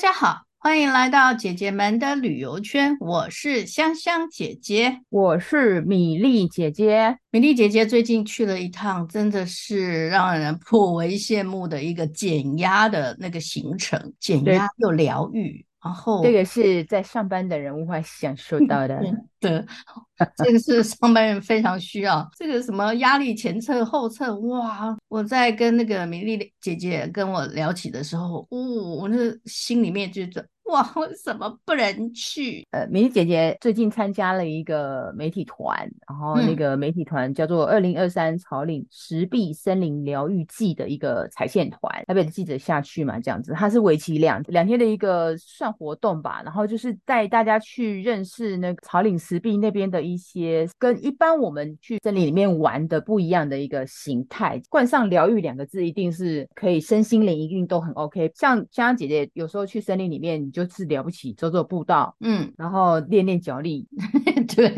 [0.00, 2.96] 家好，欢迎来到姐姐们的旅游圈。
[3.00, 7.18] 我是香香姐姐，我是米粒姐姐。
[7.30, 15.66] 米粒姐姐最近去了一趟，真的是让人颇为羡慕的一个减压的那个行程，减压又疗愈。
[15.82, 19.00] 然后这个是在上班的人无法享受到的，
[19.38, 19.64] 对，
[20.36, 22.28] 这个是上班人非常需要。
[22.36, 24.96] 这个什么压力前侧后侧，哇！
[25.08, 28.58] 我在跟那个米粒姐姐跟我聊起的时候，哦，
[29.00, 29.16] 我那
[29.46, 30.22] 心里面就。
[30.70, 32.66] 哇， 为什么不能去？
[32.70, 54.60] 呃，美丽姐姐最近参加了一个媒体团，然后那个媒体团叫做“二零二三草岭石壁森林疗愈季”的一个踩线团，台北的记者下去嘛，这样子，它是为期两两天的一个算活动吧，然后就是带大家去认识那个草岭石壁那边的一些跟一般我们去森林里面玩的不一样的一个形态。
[54.68, 58.30] 冠上“疗愈”两个字，一定是可以身心灵一定都很 OK。
[58.34, 63.86] 像香香姐姐有时候去森林里面，你就就是了不起，走走步道，嗯，然后练练脚力，
[64.54, 64.72] 对，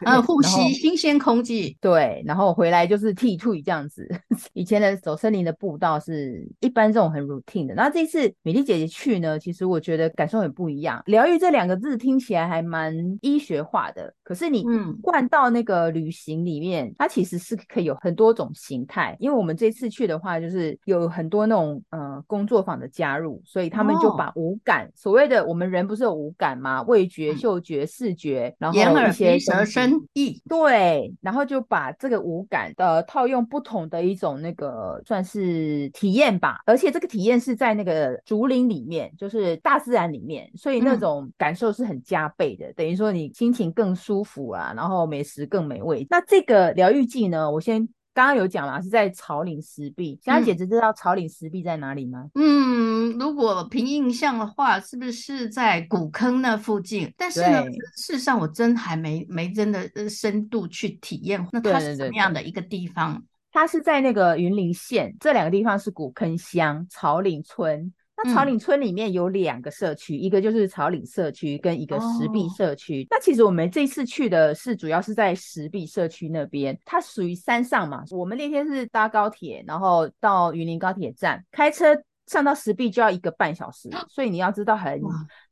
[0.00, 4.08] 然后呼吸新鲜空气，对，然后回来就是剃退这样子。
[4.54, 11.02] 以前的走森林的步道是一般这种很 routine 的，然后这次美丽姐姐去呢，其实我觉得感受很不一样。
[11.06, 14.64] 疗愈这两个字听起来还蛮医学化的，可是你
[15.02, 19.16] 灌到那个旅行里面，嗯、它其实是可以有很多种形态。
[19.20, 25.24] 因为我们这次去的话，就是有很多那种呃工作坊的加入，所以他们就把五感、哦、所谓。
[25.24, 26.82] 的我们人不是有五感吗？
[26.82, 30.38] 味觉、嗅觉、视觉，然后眼耳鼻舌身意。
[30.46, 36.58] 对，然后就把这个五感的套用不同的一种那个算是体验吧。
[36.66, 42.66] 而且这个体验是在那个竹林里面，就是大自然里面，所以那种感受是很加倍的。
[42.66, 46.06] 嗯、等于说你心情更舒服啊，然后美食更美味。
[46.10, 47.88] 那这个疗愈季呢，我先。
[48.16, 50.16] 刚刚有讲嘛，是在草岭石壁。
[50.22, 52.30] 香香姐姐知道草岭石壁在哪里吗？
[52.36, 57.12] 嗯，如果凭印象的话，是不是在古坑那附近？
[57.16, 57.64] 但是呢，
[57.96, 61.44] 事实上我真还没没真的深度去体验。
[61.50, 63.14] 那它是什么样的一个地方？
[63.14, 67.92] 对对对对，它是在那个云林县，这两个地方是古坑乡草岭村。
[68.24, 73.02] 那草岭村里面有两个社区，嗯、一个就是草岭社区，跟一个石壁社区。
[73.04, 78.02] 哦、那其实我们这次去的是主要是在石壁社区那边，它属于山上嘛。
[78.10, 81.94] 我们那天是搭高铁，然后到云林高铁站开车。
[82.26, 85.00] 上到石壁就要一个半小时，所以你要知道很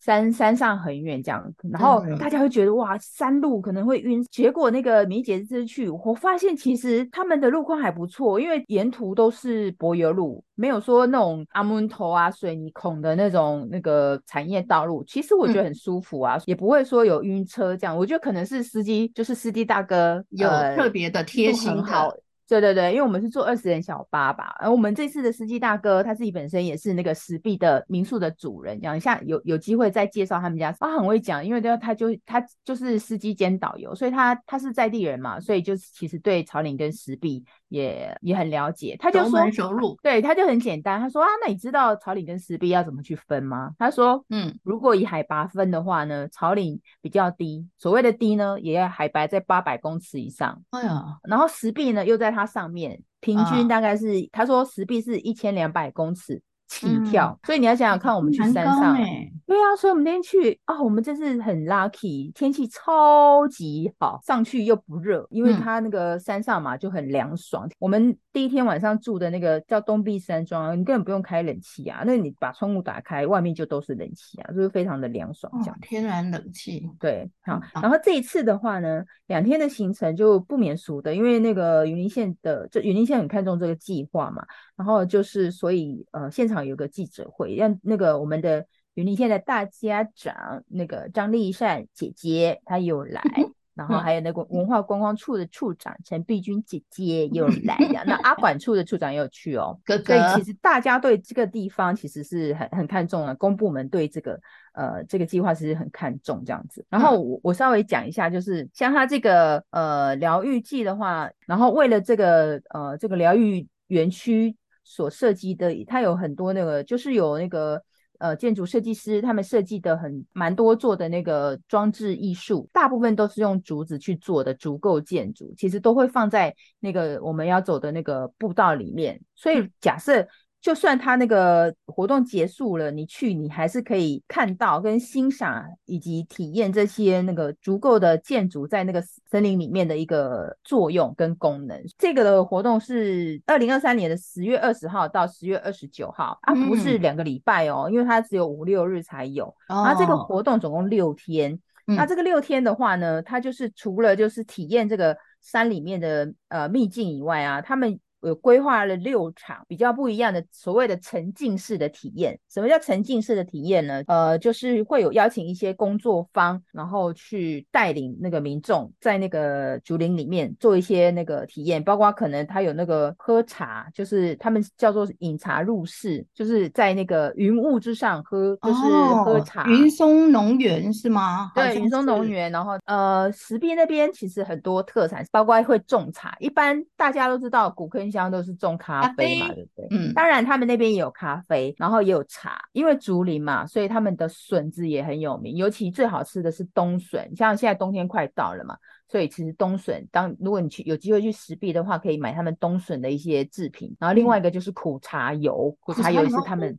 [0.01, 21.85] 山山上很远这样，然后大家会觉得哇山路可能会晕，结果那个米粒姐这次去，我发现其实他们的路况还不错，因为沿途都是柏油路，没有说那种阿门头啊水泥孔的那种那个产业道路，其实我觉得很舒服啊，嗯、也不会说有晕车这样，我觉得可能是司机就是司机大哥有特别的贴心的。
[21.85, 22.13] 好
[22.61, 43.71] 对对对，因为我们是坐二十人小巴吧，而我们这次的司机大哥他自己本身也是那个石壁的民宿的主人，讲一下有有机会再介绍他们家，他很会讲，因为他他就他就是司机兼导游，所以他他是在地人嘛，所以就是其实对草岭跟石壁也也很了解，他就说熟熟路，对，他就很简单，他说啊，那你知道草岭跟石壁要怎么去分吗？
[43.79, 56.43] 他说，嗯，如果以海拔分的话呢，草岭比较低，所谓的低呢，也要海拔在八百公尺以上，哎呀，然后石壁呢又在它上面，平均大概是，啊、他说石壁是一千两百公尺。
[56.69, 67.67] 起跳，嗯、所以你要想想看，我们去山上，欸、对啊，所以我们那天去啊，我们真是很 lucky，天气超级好，上去又不热，因为它那个山上嘛就很凉爽。
[67.67, 75.53] 嗯、我们第一天晚上住的那个叫东壁山庄，你根本不用开冷气啊，那你把窗户打开，外面就都是冷气啊，就是非常的凉爽。
[75.61, 77.61] 这样、哦、天然冷气，对，好。
[77.75, 84.43] 然后这一次的话呢，两天的行程就不免俗的，因为那个云林县的，就云林县很看重这个计划嘛，
[84.75, 86.63] 然后就是所以呃现场。
[86.63, 93.21] 有个记者会，让那个我们的云林县的大家长那个张丽善姐姐她有来，
[93.75, 97.77] 然后还有那个文化观光处的处长陈碧君姐姐又 来，
[98.07, 99.79] 那阿管处的处长也有去哦。
[99.85, 104.41] 哥哥，所以其实大家对这个地方其实是很很看重的，公部门对这个
[104.75, 106.85] 呃这个计划其实很看重这样子。
[106.89, 114.57] 然后我我稍微讲一下，就是像他这个呃疗愈季的话，然后为了这个呃这个疗愈园区。
[114.85, 117.81] 所设计的，它有很多那个，就是有那个
[118.23, 129.21] 呃建筑设计师他们设计的很蛮多做的那个装置艺术，大部分都是用竹子去做的竹构建筑，其实都会放在那个我们要走的那个步道里面。
[129.35, 130.25] 所以假设
[130.63, 141.77] 就算他那个活动结束了，你去你还是可以看到跟欣赏以及体验这些那个足够的建筑在那个森林里面的一个作用跟功能。
[141.99, 149.53] 这个的活动是二零二三年的十月二十号到十月二十九号，啊，不是两个礼拜哦，因为它只有五六日才有。
[149.67, 157.99] 然后这个活动总共六天，那这个六天的话呢，它就是除了就是体验这个山里面的呃秘境以外啊，他们。
[158.23, 162.39] 有规划了六场比较不一样的所谓的沉浸式的体验。
[162.49, 164.03] 什么叫沉浸式的体验呢？
[164.07, 178.81] 呃，就是会有邀请一些工作方，然后去带领那个民众在那个竹林里面做一些那个体验，包括可能他有那个喝茶，就是他们叫做饮茶入室，就是在那个云雾之上喝，就是
[179.25, 179.65] 喝茶。
[179.65, 181.51] 哦、云松农园是吗？
[181.55, 182.51] 对，云松农园。
[182.53, 186.37] 然后呃，石壁那边其实很多特产，包括会种茶。
[186.39, 189.87] 一般大家都知道古坑乡都是种咖啡嘛，对不对？
[189.91, 198.77] 嗯，当然他们那边也有咖啡，然后也有茶，因为竹林嘛，所以他们的笋子也很有名，尤其最好吃的是冬笋，像现在冬天快到了嘛。
[199.13, 203.95] 所以其实冬笋，当如果你去有机会去石壁的话，可以买他们冬笋的一些制品。
[204.01, 206.75] 然后另外一个就是苦茶油，苦茶油是他们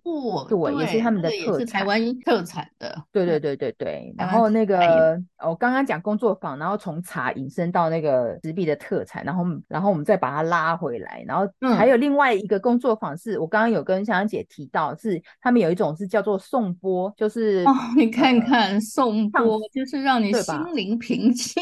[0.50, 3.06] 对，也是他们的特产，是台湾特产的。
[3.12, 4.12] 对对对对对。
[4.18, 11.24] 然后那个我刚刚讲工作坊，然后从茶引申到那个石壁的特产，然后然后我们再把它拉回来。
[11.28, 11.48] 然后
[11.78, 21.62] 还有另外一个工作坊，是我刚刚有跟香香姐提到，是他们有一种是叫做颂钵，就是哦，你看看颂钵，就是让你心灵平静。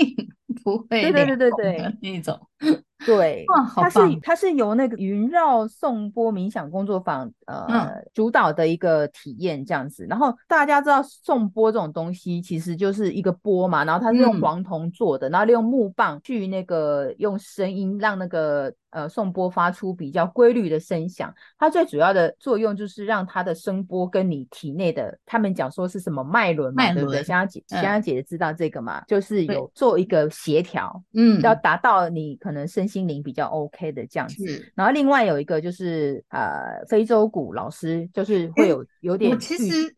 [0.63, 2.39] 不会，对对对对对，那种。
[3.03, 3.45] 对，
[3.75, 27.23] 它是它是由那个云绕颂钵冥想工作坊呃、嗯、主导的一个体验这样子，然后大家知道颂钵这种东西其实就是一个钵嘛，然后它是用黄铜做的，嗯、然后利用木棒去那个用声音让那个呃颂钵发出比较规律的声响，它最主要的作用就是让它的声波跟你体内的他们讲说是什么脉轮嘛，对不对？
[27.23, 32.87] 香香姐香香姐姐知道这个嘛，嗯、就是有做一个协调，嗯，要达到你可能身。
[32.91, 39.31] 心灵比较 OK 的这样子，然后另外有一个就是呃，非洲鼓老师就是会有有点。
[39.31, 39.93] 我其实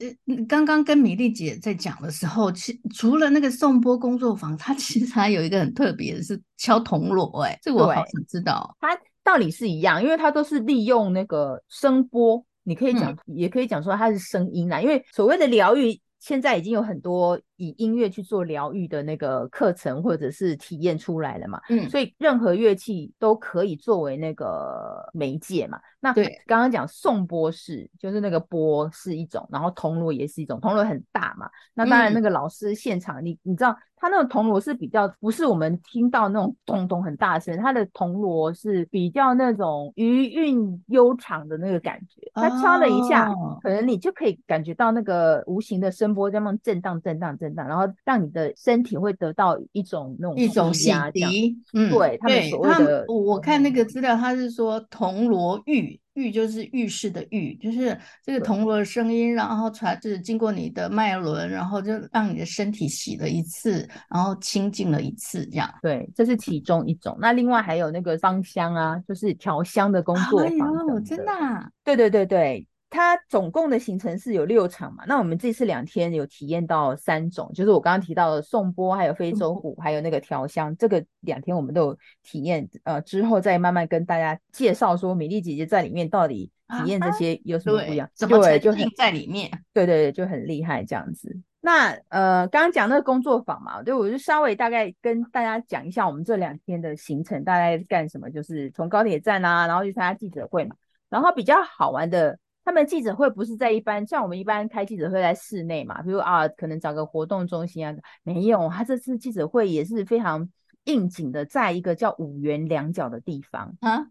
[0.47, 8.77] 刚刚跟米粒姐在讲的时候，其除了那个颂钵工作坊，它其实还有一个很特别的是敲铜锣，哎，这我好想知道。
[8.87, 15.99] 它道理是一样，因为它都是利用那个声波，你可以讲，嗯、也可以讲说它是声音啦，因为所谓的疗愈。
[16.19, 25.79] 现在已经有很多以音乐去做疗愈的那个课程或者是体验出来了嘛，嗯，所以任何乐器都可以作为那个媒介嘛。
[25.99, 31.49] 那对，刚刚讲颂钵式，就是那个钵是一种，然后铜锣也是一种，铜锣很大嘛。
[31.73, 33.75] 那当然那个老师现场，嗯、你你知道。
[33.95, 42.29] 他那个铜锣是比较不是我们听到那种咚咚很大声，他的铜锣是比较那种余韵悠长的那个感觉。
[42.33, 51.55] 他敲了一下，哦、可能你就可以感觉到那个无形的声波在那震荡、震荡、震荡，然后让你的身体会得到一种那种一种洗涤。
[51.73, 55.99] 嗯，对他们所谓的，我看那个资料，他是说铜锣浴。
[56.15, 65.67] 浴就是浴室的浴，就是这个铜锣的声音，然后传就是经过你的脉轮，然后就让你的身体洗了一次，然后清净了一次，这样。
[65.81, 67.17] 对，这是其中一种。
[67.19, 70.49] 那另外还有那个芳香啊，就是调香的工作坊。
[70.49, 70.53] 哎
[70.87, 71.67] 呦，真的啊？
[71.83, 72.67] 对对对对。
[72.93, 91.35] 它总共的行程是有六场嘛，那我们这次两天有体验到三种，就是我刚刚提到的颂钵，还有非洲鼓，还有那个调香，这个两天我们都有体验，呃，之后再慢慢跟大家介绍说，米粒姐姐在里面到底体验这些有什么不一样，怎么沉浸在里面，对对对，就很厉害这样子。
[91.61, 100.75] 那呃，刚刚讲那个工作坊嘛，对我就稍微大概跟大家讲一下我们这两天的行程大概干什么，就是从高铁站啊，然后去参加记者会嘛，
[101.09, 102.37] 然后比较好玩的。
[102.65, 107.93] 他们记者会不是在一般，像我们一般开记者会在室内嘛，比如啊，可能找个活动中心啊，
[108.23, 110.49] 没有，他这次记者会也是非常
[110.85, 114.07] 应景的，在一个叫五元两角的地方啊，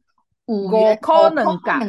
[0.47, 1.81] 五元可能港，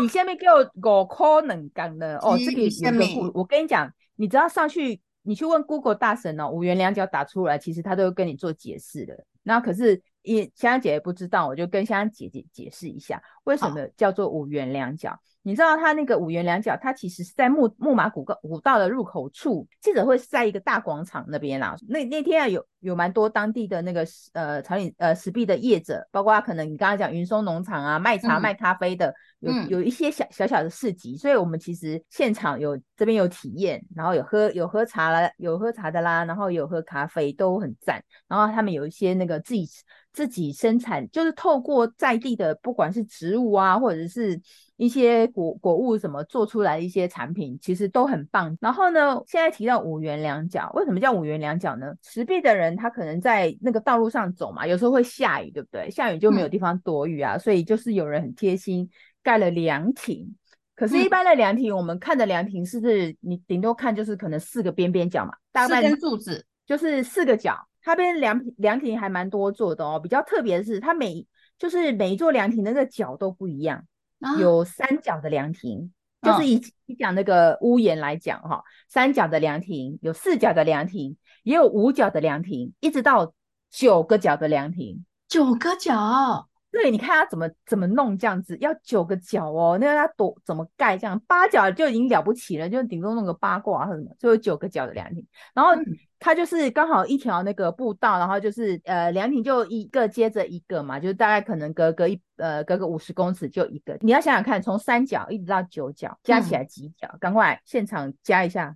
[0.00, 9.24] 你下面给我五可能港的哦，这个有个我跟你讲，你只要上去，你去问 Google 大神哦，五元两角打出来，其实他都会跟你做解释的。
[9.44, 10.02] 那可是。
[10.24, 15.18] 也香香姐姐不知道，我就跟香香姐姐解释一下，为什么叫做五元两角。
[15.44, 21.74] 你知道它那个五元两角，它其实是在木木马古古道的入口处，记者会是在一个大广场那边啦。
[21.88, 38.00] 那那天啊，有有蛮多当地的那个呃草岭呃石壁的业者，包括可能你刚刚讲云松农场啊，卖茶卖咖啡的，嗯、有有一些小小小的市集，所以我们其实现场有这边有体验，然后有喝有喝茶啦，有喝茶的啦，然后有喝咖啡都很赞。
[38.28, 39.68] 然后他们有一些那个自己。
[40.12, 44.38] 自己生产就是透过在地的，不管是植食物啊，或者是
[44.76, 48.54] 一些果果物什么做出来的一些产品，其实都很棒。
[48.60, 51.94] 然后呢，现在提到五元两角，为什么叫五元两角呢？
[52.02, 55.90] 石壁的人他可能在那个道路上走嘛，有时候会下雨，对不对？
[55.90, 58.90] 下雨就没有地方躲雨啊，嗯、所以就是有人很贴心
[59.22, 60.36] 盖了凉亭。
[60.74, 67.56] 可是，一般的凉亭，我们看的凉亭是不是你顶多看就是可能四个边边角嘛，大概四根柱子就是四个角。
[67.84, 71.26] 它边凉凉亭还蛮多做的哦，比较特别的是，它每
[71.62, 73.84] 就是每一座凉亭的那个角都不一样，
[74.18, 83.32] 啊、有三角的凉亭，就是以你讲那个屋檐来讲哈、哦，三角的凉亭，有四角的凉亭，也有五角的凉亭，一直到
[83.70, 86.48] 九个角的凉亭，九个角。
[86.72, 95.24] 对，你看他怎么怎么弄这样子，要九个角哦，那他多怎么盖这样，八角就已经了不起了，就顶多弄个八卦或什么，就有九个角的凉亭。
[95.52, 95.72] 然后
[96.18, 103.98] 它就是刚好一条那个步道，然后就是呃凉亭就一个接着一个嘛，就是大概可能隔隔一呃隔个五十公尺就一个。
[104.00, 107.06] 你要想想看，从三角一直到九角，加起来几角？
[107.20, 108.74] 赶、嗯、快现场加一下，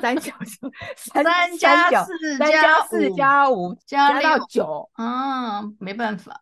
[0.00, 6.40] 三角就 三三加四加四加五加到九嗯，没办法。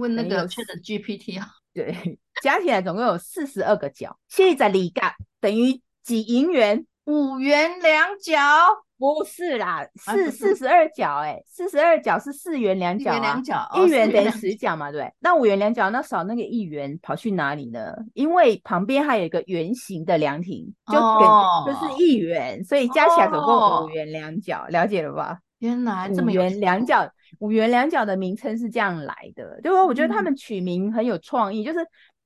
[0.00, 6.86] 问那个 ChatGPT 啊， 对，加起来总共有四十二个角，现在里嘎等于几银元？
[7.04, 8.36] 五元两角？
[8.98, 17.94] 不是啦，四四十二角，哎，四十二角是四元两角啊，两角，一元等于十角嘛，对，那五元两角，那少那个一元跑去哪里呢？
[18.12, 25.38] 因为旁边还有一个圆形的凉亭，就给就是一元，所以加起来总共五元两角，了解了吧？
[25.60, 27.10] 原来这么五元两角。
[27.38, 31.78] 五元两角的名称是这样来的，就是我觉得他们取名很有创意，嗯、就是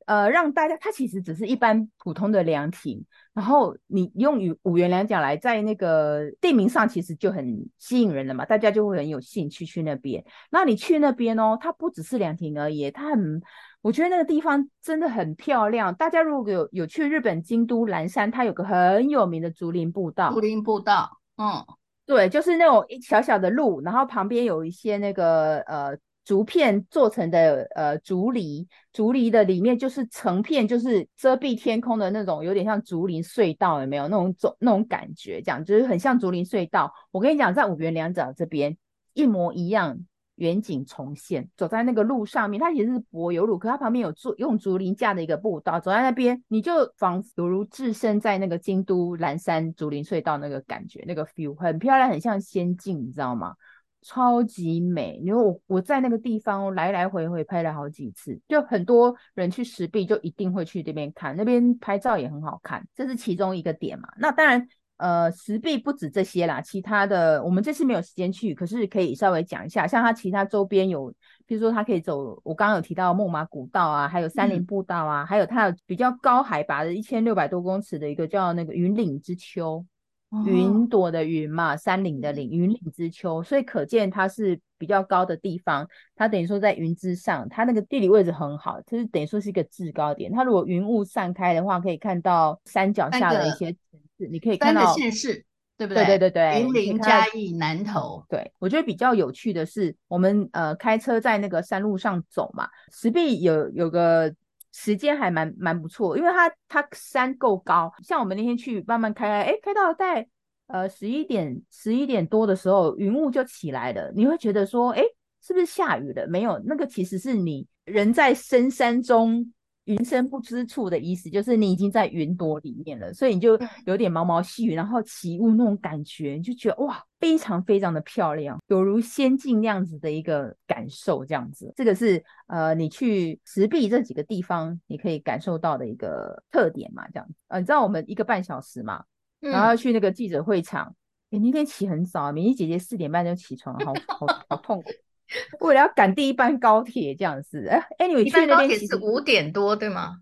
[0.06, 10.24] 呃让大家，它其实只是一般普通的凉亭，然后你用五五元两角来在那个地名上，其实就很吸引人了嘛，大家就会很有兴趣去那边。
[10.50, 13.40] 那你去那边哦，它不只是凉亭而已，它很，
[13.82, 15.94] 我觉得那个地方真的很漂亮。
[15.94, 21.64] 大家如果有有去日本京都岚山，它有个很有名的竹林步道，竹林步道，嗯。
[22.06, 35.40] 对，就是那种一小小的路，然后旁边有一些那个呃竹片做成的呃竹篱，竹篱的里面就是成片就是遮蔽天空的那种，有点像竹林隧道，有没有那种种那种感觉？
[35.42, 36.92] 这样就是很像竹林隧道。
[37.10, 38.76] 我跟你讲，在五元两角这边
[39.14, 39.98] 一模一样。
[40.36, 53.54] 远景重现，走在那个路上面，它其实是柏油路，可它旁边有竹用竹林架的一个步道，走在那边，你就仿犹如置身在那个京都岚山竹林隧道那个感觉，那个 feel 很漂亮，很像仙境，你知道吗？
[54.02, 55.20] 超级美。
[55.22, 64.08] 因为我我在那个地方来来回回拍了好几次，就很多人去石壁就一定会去这边看，那边拍照也很好看，这是其中一个点嘛。
[64.18, 64.68] 那当然。
[64.96, 71.12] 呃，石壁不止这些啦，其他的我们这次没有时间去，可是可以稍微讲一下，像它其他周边有，
[71.46, 79.84] 比如说它可以走，我刚刚有提到木马古道啊，还有山林步道啊，嗯、还有它有比较高海拔的一千六百多公尺的一个叫那个云岭之丘，
[80.30, 93.74] 哦、云朵的云嘛，山岭的岭，云岭之丘，所以可见它是比较高的地方，它等于说在云之上，它那个地理位置很好，就是等于说是一个制高点，它如果云雾散开的话，可以看到山脚下的一些。
[94.16, 95.44] 你可以看到县市，
[95.76, 96.04] 对不对？
[96.04, 98.24] 对对对对，云林、嘉义、南投。
[98.28, 104.32] 对，我觉得比较有趣的是，我们呃开车在那个山路上走嘛，石壁有有个
[104.72, 110.26] 时间还蛮蛮不错，因为它它山够高，像我们那天去慢慢开开，哎，开到在
[110.68, 115.02] 呃十一点十一点多的时候，云雾就起来了，你会觉得说，哎，
[115.42, 116.26] 是不是下雨了？
[116.28, 119.52] 没有，那个其实是你人在深山中。
[119.84, 131.72] 云深不知处的意思就是你已经在云朵里面了，所以你就有点毛毛细雨，然后起雾那种感觉，你就觉得哇，非常非常的漂亮，有如仙境那样子的一个感受，这样子。
[131.76, 137.34] 这个是呃，你去石壁这几个地方，你可以感受到的一个特点嘛，这样子。
[137.48, 139.04] 呃，你知道我们一个半小时嘛，
[139.40, 140.94] 然后去那个记者会场，
[141.30, 144.90] 哎、嗯，那天起很早，明丽姐姐四点半就起床，好好好痛苦。
[145.60, 150.18] 为了要赶第一班高铁这样子，哎，anyway，去那边是五点多对吗？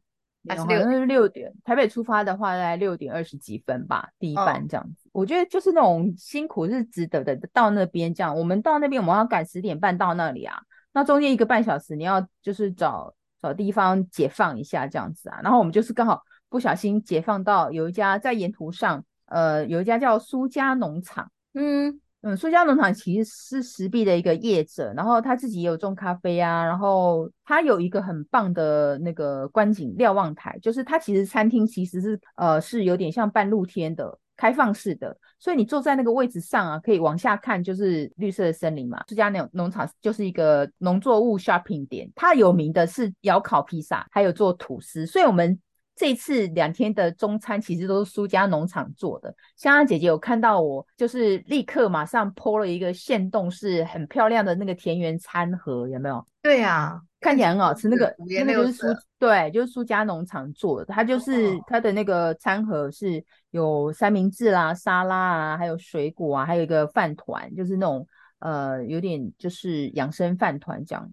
[0.49, 1.29] 还是六？
[1.29, 1.53] 点。
[1.65, 5.09] 台北出发的话，大概六点二十几分吧，第一班这样子。
[5.09, 7.39] 哦、我觉得就是那种辛苦是值得的。
[7.53, 10.61] 到那边这样，我们到那边我们要赶十点半到那里啊，
[10.93, 15.39] 那中间一个半小时你要就是找找地方解放一下这样子啊。
[15.45, 22.01] 然后我们就是刚好不小心解放到有一家在沿途上，呃，有一家叫苏家农场，嗯。
[22.23, 39.03] 嗯，苏家农场其实是石壁的一个业者，然后他自己也有种咖啡啊，然后他有一个很棒的那个观景瞭望台，就是他其实餐厅其实是呃是有点像半露天的，开放式的，所以你坐在那个位置上啊，可以往下看，就是绿色的森林嘛。
[39.09, 45.05] 苏家农农场就是一个农作物 shopping 点，它有名的是窑烤披萨，还有做吐司。
[45.07, 45.59] 所以我们
[45.95, 49.35] 这次两天的中餐其实都是苏家农场做的。
[49.57, 56.27] 香香姐姐有看到我，就是立刻马上 po 了一个限动，是很漂亮的那个田园餐盒，有没有？
[56.41, 57.89] 对呀、啊，看起来很好吃。
[57.89, 58.13] 那个
[58.45, 58.87] 那个就是苏
[59.19, 68.05] 对，就是苏家农场做的，它就是它的那个餐盒是有三明治啦、沙拉啊，还有水果啊，还有一个饭团，就是那种
[68.41, 71.09] 呃有点就是养生饭团这样，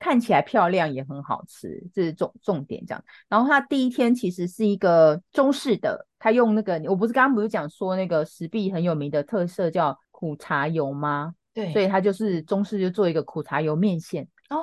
[0.00, 3.04] 看起来漂亮也很好吃，这是重重点这样。
[3.28, 11.34] 然后它第一天其实是一个中式的，它用那个我不是刚刚不是讲说那个石壁很有名的特色叫苦茶油吗？
[11.52, 14.26] 对，所以它就是中式就做一个苦茶油面线。
[14.48, 14.56] 哦，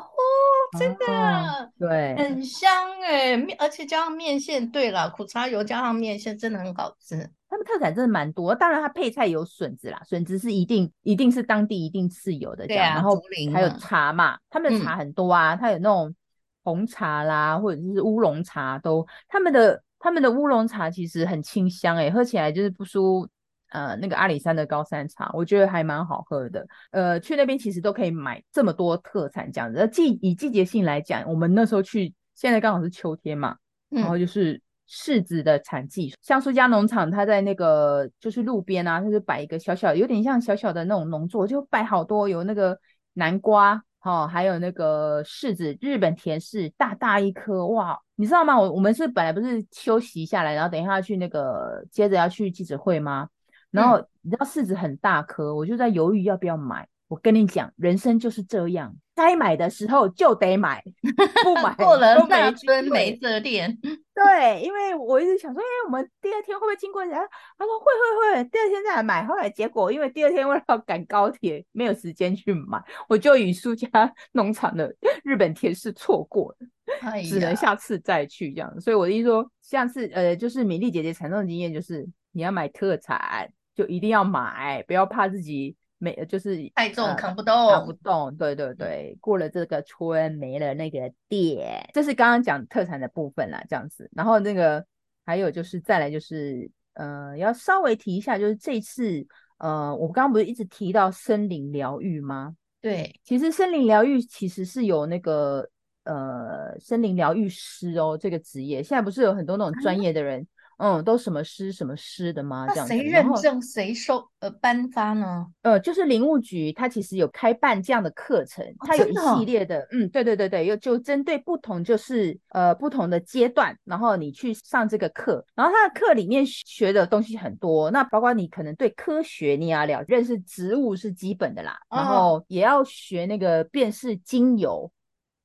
[0.78, 2.70] 真的，哦、对，很香
[3.02, 7.30] 哎，面而且加上面线，对了，苦茶油加上面线真的很好吃。
[7.50, 13.22] 他们特产真的蛮多，当然它配菜有笋子啦，笋子是一定一定是当地一定是有的这样，对啊，然后
[13.54, 16.16] 还有茶嘛，他们的茶很多啊，它、嗯、有那种
[16.64, 23.28] 红茶啦，或者是乌龙茶都，他们的他们的乌龙茶其实很清香哎，喝起来就是不输。
[23.70, 26.66] 呃，那个阿里山的高山茶，我觉得还蛮好喝的。
[26.92, 29.88] 呃，去那边其实都可以买这么多特产这样子。
[29.92, 33.58] 季以季节性来讲，我们那时候去，现在刚好是秋天嘛，
[33.90, 36.08] 然后就是柿子的产季。
[36.08, 42.80] 嗯、像苏家农场，它在那个就是路边啊，它就摆一个小小，有点像小小的那种农作，就摆好多有那个
[43.14, 48.58] 南瓜，哈、哦，还有那个柿子，日本甜柿，大大一颗，哇，你知道吗？
[48.58, 53.28] 我我们是本来不是休息下来，然后等一下去那个接着要去记者会吗？
[53.72, 56.88] 然后你知道柿子很大颗，我就在犹豫要不要买。
[57.08, 60.84] 我跟你讲，人生就是这样，该买的时候就得买，
[61.42, 63.78] 不买过了那村没这店。
[64.14, 67.02] 对，因为我一直想说，哎，我们第二天会不会经过？
[67.02, 67.18] 人家
[67.58, 69.26] 他说会会会，第二天再来买。
[69.26, 73.88] 后来结果因为第二天为了要赶高铁，没有时间去买，我就与苏家
[74.34, 74.94] 农场的
[75.24, 76.68] 日本甜柿错过了，
[77.04, 78.82] 哎、只能下次再去这样。
[78.82, 83.50] 所以我的意思说，下次呃，就是米粒姐姐产生的经验就是，你要买特产。
[83.77, 88.36] 就一定要买，不要怕自己没，就是太重扛不动，呃、扛不动。
[88.36, 94.09] 对对对，过了这个村没了那个店，这是刚刚讲特产的部分啦，这样子。
[94.16, 94.83] 然后那个
[95.24, 99.24] 还有就是再来就是，呃，要稍微提一下，就是这次
[99.59, 102.55] 呃，我刚刚不是一直提到森林疗愈吗？
[102.81, 105.70] 对，其实森林疗愈其实是有那个
[106.03, 110.48] 呃森林疗愈师哦，这个职业现在不是有很多那种专业的人。
[110.77, 112.68] 嗯嗯，都什么师什么师的吗？
[112.70, 115.48] 这样，谁认证谁收呃颁发呢？
[115.63, 134.92] 呃，就是林务局，它其实有开办这样的课程，哦、它有一系列的，的嗯，对对对对，又就针对不同就是呃不同的阶段，然后你去上这个课，然后它的课里面学的东西很多，那包括你可能对科学你要了认识植物是基本的啦，然后也要学那个辨识精油。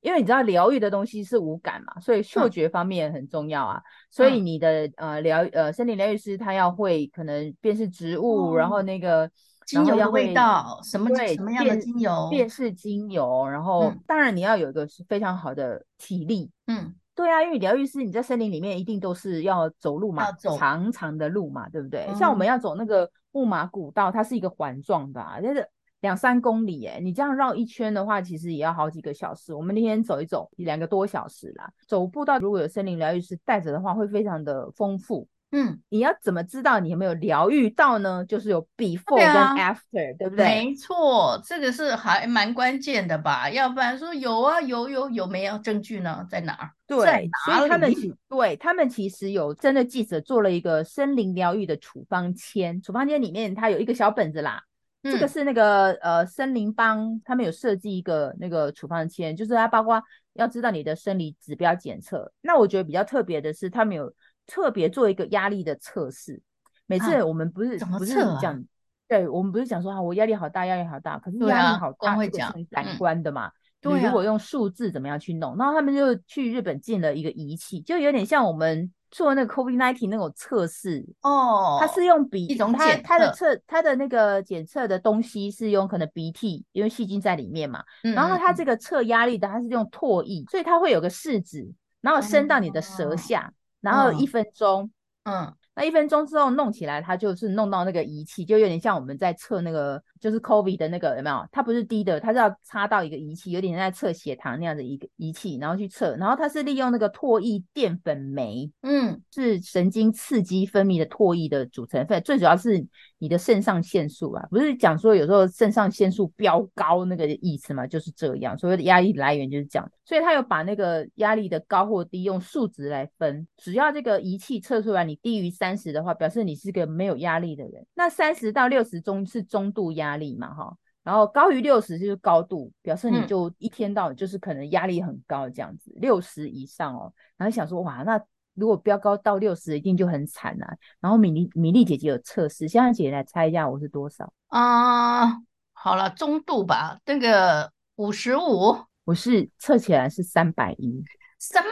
[0.03, 3.77] 因为你知道疗愈的东西是无感嘛，所以嗅觉方面很重要啊。
[3.77, 9.31] 嗯、所以你的呃疗呃森林疗愈师他要会可能辨识植物，哦、然后那个
[9.65, 16.51] 精油的味道，什么对什么样的精油辨识精油，然后、嗯、当然你要有一个是非常好的体力。
[16.67, 22.07] 嗯，对啊，因为疗愈师你在森林里面一定都是要走路嘛，走长长的路嘛，对不对？
[22.09, 25.65] 嗯、像我们要走那个木马古道，它是一个环状的、啊，就是。
[26.03, 29.53] 两三公里耶，你这样绕一圈的话，其实也要好几个小时。
[29.53, 31.71] 我们那天走一走，两个多小时啦。
[31.87, 35.25] 走步道如果有森林疗愈师带着的话，会非常的丰富。
[35.53, 38.25] 嗯，你要怎么知道你有没有疗愈到呢？
[38.25, 40.45] 就是有 before 跟 after，对不对？
[40.45, 43.49] 没错，这个是还蛮关键的吧？
[43.49, 46.27] 要不然说有啊，有有有没有证据呢？
[46.29, 46.71] 在哪儿？
[46.85, 47.29] 对？
[47.45, 54.63] 所以他们其对他们其实有真的记者做了一个森林疗愈的处方签，处方签里面它有一个小本子啦。
[55.03, 60.01] 这个是那个呃森林帮他们有设计一个那个处方签，就是它包括
[60.33, 62.31] 要知道你的生理指标检测。
[62.41, 64.13] 那我觉得比较特别的是，他们有
[64.47, 66.41] 特别做一个压力的测试。
[66.85, 68.63] 每次我们不是、啊、怎么测、啊、不是讲，
[69.07, 73.51] 对我们不是讲说啊，我压力好大，压力好大，可是压力好大会讲感官的嘛。
[73.83, 75.55] 对、啊，你如果用数字怎么样去弄？
[75.57, 78.91] 然后他们就去日本进了一个仪器，就有点像我们。
[79.15, 87.83] 做那个 COVID-19 那种测试哦，它是用鼻一种它它的测它的那个检测的东西是用可能鼻涕，因为细菌在里面嘛。
[88.03, 94.89] 嗯、然后它这个测压力的，它是用唾液，所以它会有个试纸，然后伸到你的舌下，嗯、然后一分钟，
[95.25, 101.45] 嗯，那一分钟之后弄起来，它就是弄到那个仪器，就有点像我们在测那个就是 COVID 的那个有没有？
[101.51, 106.15] 它不是滴的，它是要插到一个仪器，有点像在测血糖那样的一个仪器，然后去测。
[106.15, 118.57] 然后它是利用那个唾液淀粉酶，嗯，是神经刺激分泌的唾液的组成分，最主要是你的肾上腺素啊，不是讲说有时候肾上腺素飙高那个意思嘛，就是这样。
[118.57, 127.85] 所谓的压力来源就是这样，所以它有把那个压力的高或低用数值来分，只要这个仪器测出来你低于三十的话，表示你是个没有压力的人。
[127.93, 135.91] 那三十到六十中是中度压力嘛，哈，然后高于六十就是高度，表示你就一天到晚就是可能压力很高这样子。
[135.95, 138.19] 六十以上哦，然后想说哇，那
[138.53, 140.75] 如果飙高到六十，一定就很惨啊。
[140.99, 145.23] 然后米粒米粒姐姐有测试，香香姐姐来猜一下我是多少啊？
[145.23, 151.03] 呃，好了，中度吧，那个五十五，我是测起来是三百一。
[151.39, 151.67] 什么？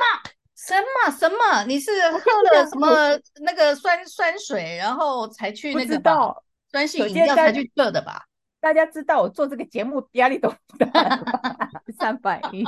[0.56, 1.64] 什么什么？
[1.66, 2.20] 你是喝
[2.54, 2.88] 了什么
[3.42, 6.36] 那个酸酸水，然后才去那个吧
[6.72, 8.24] 酸性饮料才去测的吧？
[8.62, 11.20] 大家知道我做这个节目压力多大？
[11.98, 12.64] 三百一，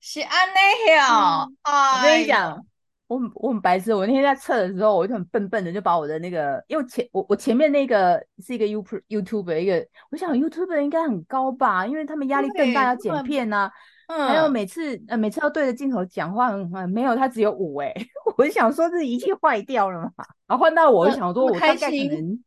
[0.00, 1.48] 是安内好。
[1.64, 2.64] 我跟你讲，
[3.08, 3.92] 我很我很白痴。
[3.92, 13.72] 我那天在测的时候，我就很笨笨的就把我的那个，因为前我我前面那个是一个 You YouTuber 一个，我想 YouTuber 应该很高吧，因为他们压力更大，要剪片呐、啊。
[14.06, 17.92] 嗯、还有每次呃每次要对着镜头讲话，嗯，没有，他只有五哎，
[18.36, 22.42] 我就想说这仪器坏掉了嘛，然后换到我就想说我大概可能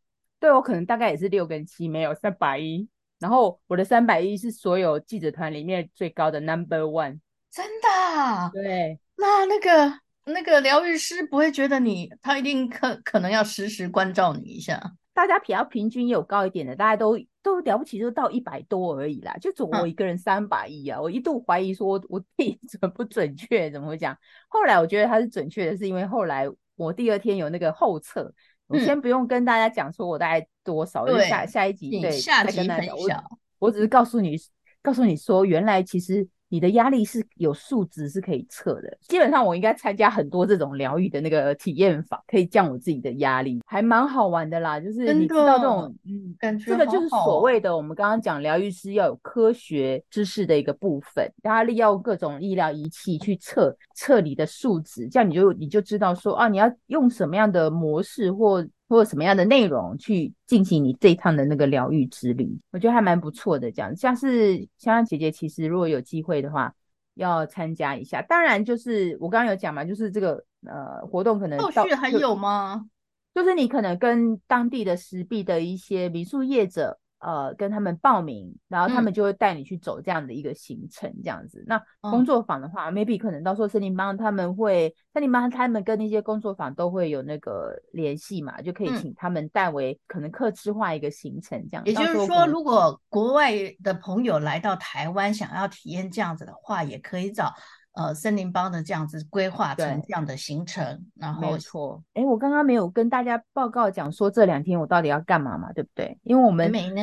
[0.46, 8.52] 对我可能大概也是六跟七，没有三百一，然后我的三百一是所有记者团里面最高的 number one，真的？
[8.54, 14.94] 对，那那个那个疗愈师不会觉得你他一定可可能要时时关照你一下。
[15.16, 19.36] 大家比较平均也有高一点的，大家都都了不起，就到一百多而已啦。
[19.42, 24.16] 就总我一个人三百一啊，嗯、我一度怀疑说我我自己准不准确，怎么会讲？
[24.48, 28.34] 后来我觉得他是准确的，是因为后来我第二天有那个后测，嗯、
[28.68, 33.24] 我先不用跟大家讲说我大概多少，因为下下一集对下集很小。
[33.60, 34.36] 我只是告诉你，
[34.82, 36.28] 告诉你说，原来其实。
[36.56, 44.80] 你的压力是有数值是可以测的，基本上我应该参加很多这种疗愈的那个体验法，可以降我自己的压力，还蛮好玩的啦。
[44.80, 58.66] 就是你知道这种，嗯，感觉这个就是所谓的我们刚刚讲疗愈师要有科学知识的一个部分，大家利用各种医疗仪器去测测你的数值，这样你就你就知道说啊，你要用什么样的模式或。
[58.88, 63.72] 或者什么样的内容去进行你这一趟的那个疗愈之旅，我觉得还蛮不错的。
[63.72, 66.74] 这样像是香香姐姐，其实如果有机会的话，
[67.16, 68.22] 要参加一下。
[68.22, 72.86] 当然，就是我刚刚有讲嘛，就是这个呃活动可能后续还有吗？
[73.34, 77.00] 就是你可能跟当地的石壁的一些民宿业者。
[77.26, 81.62] 呃，跟他们报名，然后他们就会带你去走这样的一个行程，这样子。
[81.62, 91.84] 嗯、那工作坊的话、嗯、，maybe 可能到时候森林帮他们会，森林帮他们跟那些工作坊都会有那个联系嘛，就可以请他们代为可能客制化一个行程这样。
[91.84, 97.52] 也就是说，如果国外的朋友来到台湾想要体验这样子的话，也可以找。
[97.96, 102.04] 呃，森林帮的这样子规划成这样的行程，然后没错。
[102.14, 106.20] 哎，我刚刚没有跟大家报告讲说这两天我到底要干嘛嘛，对不对？
[106.24, 107.02] 因为我们没呢。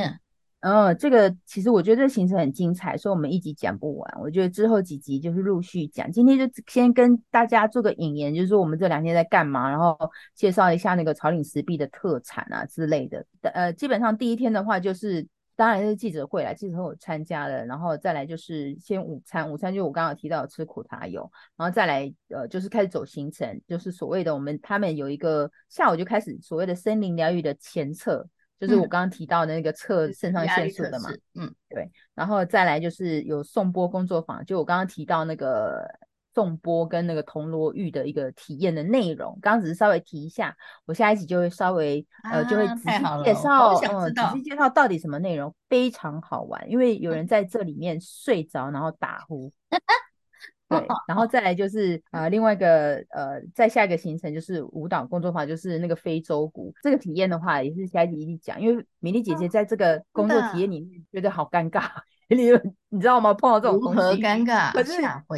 [0.60, 4.20] 嗯、呃，这个其实我觉得这个行程很精彩，所以我们一集讲不完。
[4.20, 6.12] 我觉得之后几集就是陆续讲。
[6.12, 9.98] 今天就先跟大家做个引言，就是说我们这两天在干嘛，然后
[10.34, 13.24] 介绍一下那个草岭石壁的特产啊之类的。
[13.40, 15.26] 呃，基本上第一天的话就是。
[15.54, 28.26] 当然是记者会来，记者会我参加了，然后再来就是先午餐，午餐就我刚刚提到吃苦茶油，然后再来呃就是开始走行程，就是所谓的我们他们有一个下午就开始所谓的森林疗愈的前测，
[28.58, 35.86] 就是我刚刚提到的那个测肾上腺素的嘛，嗯，对，然后再来就是有颂钵工作坊，就我刚刚提到那个。
[36.34, 49.52] 颂钵跟那个铜锣玉的一个体验的内容，刚刚只是稍微提一下，我下一集就会稍微、啊、呃就会仔细介绍，嗯，仔细介绍到底什么内容，非常好玩，因为有人在这里面睡着然后打呼，
[50.68, 61.90] 对，然后再来就是呃另外一个呃再下一个行程就是舞蹈工作坊，就是那个非洲鼓这个体验的话，也是下一集一定讲，因为米粒姐姐在这个工作体验里面觉得好尴尬。
[62.34, 62.50] 你
[62.90, 63.32] 你知道吗？
[63.34, 64.72] 碰到这种东西，如何尴尬？
[64.72, 64.92] 可是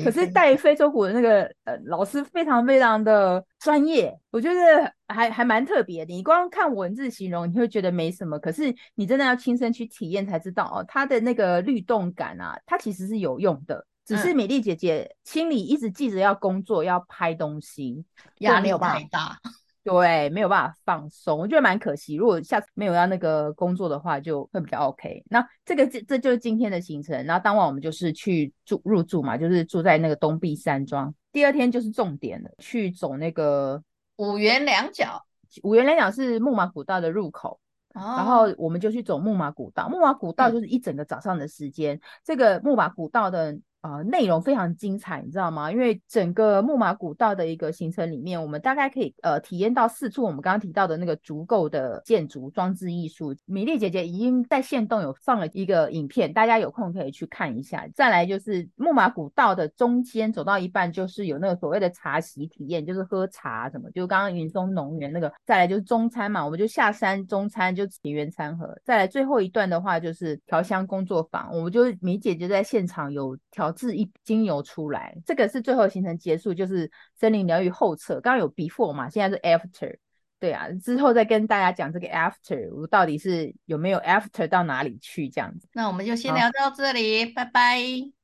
[0.05, 6.13] 可是带非洲鼓的那个呃老师非常非常的专业，我觉得还还蛮特别的。
[6.13, 13.87] 你光看文字形容，你会觉得没什么，可是你真的要亲身去体验才知道哦，它的那个律动感啊，它其实是有用的。
[14.07, 18.05] 只是美丽姐姐心里一直记着要工作，要拍东西，
[18.41, 19.39] 压力太大。
[19.85, 22.15] 对，没有办法放松，我觉得蛮可惜。
[22.15, 25.23] 如果下次没有要那个工作的话，就会比较 OK。
[25.29, 27.23] 那这个这这就是今天的行程。
[27.27, 31.15] 然后当晚我们就是去住入住嘛，就是住在那个东壁山庄。
[31.33, 33.83] 第二天就是重点了，去走那个
[34.17, 35.23] 五元两角。
[35.63, 37.61] 五元两角是木马古道的入口。
[37.95, 39.89] 哦，然后我们就去走木马古道。
[39.91, 43.55] 木马古道就是一整个早上的时间，嗯、这个木马古道的。
[43.85, 45.71] 呃，内容非常精彩，你知道吗？
[45.71, 53.37] 因为整个木马古道的一个行程里面，我们大概可以呃体验到四处我们刚刚提到的那个足够的建筑装置艺术。
[53.45, 57.87] 米粒姐姐已经在限动有放了一个影片，大家有空可以去看一下。
[57.95, 65.31] 再来就是木马古道的中间走到一半，就是有那个所谓的茶席体验，就是喝茶什么，就刚刚云松农园那个。
[65.45, 68.75] 再来就是中餐嘛，我们就下山中餐就田园餐盒。
[68.83, 73.74] 再来最后一段的话就是调香工作坊，我们就米姐姐在现场有调。
[73.75, 78.15] 制一精油出来，这个是最后行程结束，就是森林疗愈后侧。
[78.21, 79.97] 刚刚有 before 嘛，现在是 after，
[80.41, 85.69] 对啊，之后再跟大家讲这个 after，我到底是有没有 after 到哪里去这样子。
[85.73, 87.79] 那我们就先聊到这里，拜拜，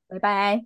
[0.09, 0.65] 拜拜。